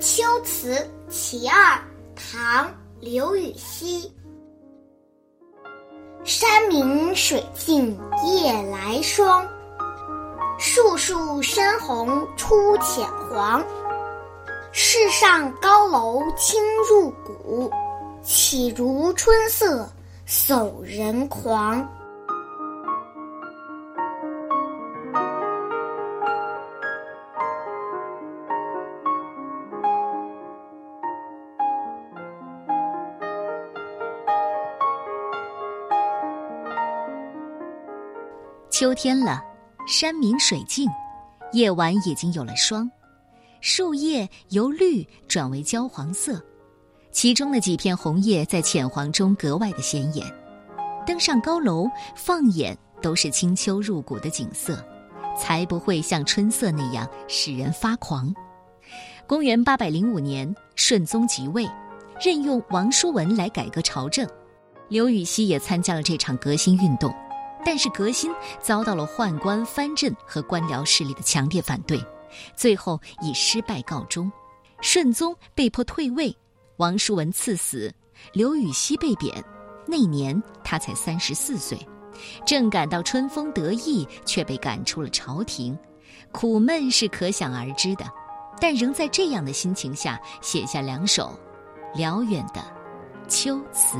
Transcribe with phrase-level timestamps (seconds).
[0.00, 1.78] 秋词其二，
[2.16, 2.66] 唐·
[3.00, 4.10] 刘禹锡。
[6.24, 9.46] 山明水净夜来霜，
[10.58, 13.62] 树树深红出浅黄。
[14.72, 16.58] 世上高楼倾
[16.88, 17.70] 入骨，
[18.22, 19.86] 岂如春色
[20.24, 21.86] 送人狂。
[38.70, 39.42] 秋天了，
[39.86, 40.88] 山明水净，
[41.52, 42.88] 夜晚已经有了霜，
[43.60, 46.40] 树叶由绿转为焦黄色，
[47.10, 50.24] 其中的几片红叶在浅黄中格外的显眼。
[51.04, 54.82] 登上高楼，放眼都是清秋入骨的景色，
[55.36, 58.32] 才不会像春色那样使人发狂。
[59.26, 61.68] 公元八百零五年，顺宗即位，
[62.24, 64.24] 任用王叔文来改革朝政，
[64.88, 67.12] 刘禹锡也参加了这场革新运动。
[67.64, 72.02] 但是革新遭到了宦官藩镇和官僚势力的强烈反对，
[72.56, 74.30] 最后以失败告终。
[74.80, 76.34] 顺宗被迫退位，
[76.78, 77.92] 王叔文赐死，
[78.32, 79.44] 刘禹锡被贬。
[79.86, 81.78] 那年他才三十四岁，
[82.46, 85.78] 正感到春风得意，却被赶出了朝廷，
[86.32, 88.04] 苦闷是可想而知的。
[88.60, 91.38] 但仍在这样的心情下，写下两首
[91.94, 92.62] 辽远的
[93.28, 93.98] 秋词。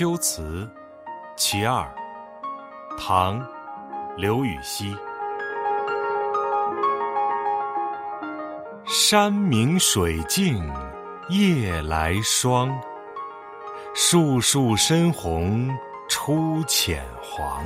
[0.00, 0.66] 秋词，
[1.36, 1.86] 其二，
[2.96, 3.38] 唐，
[4.16, 4.96] 刘禹锡。
[8.86, 10.72] 山明水净
[11.28, 12.74] 夜来霜，
[13.92, 15.68] 树树深红
[16.08, 17.62] 出浅黄。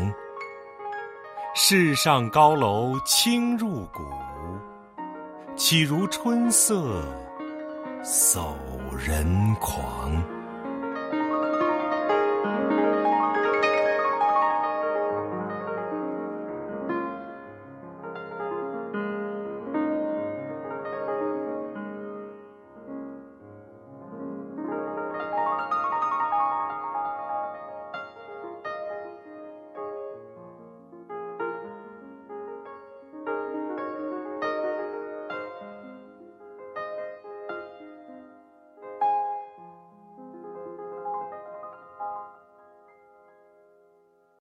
[1.54, 4.02] 世上高楼倾入骨，
[5.54, 7.00] 岂如春色
[8.02, 8.58] 走
[8.98, 10.20] 人狂。